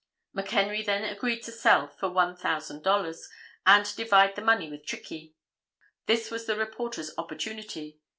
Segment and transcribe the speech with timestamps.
[0.35, 3.25] McHenry then agreed to sell for $1000
[3.67, 5.35] and divide the money with Trickey.
[6.07, 7.99] This was the reporter's opportunity.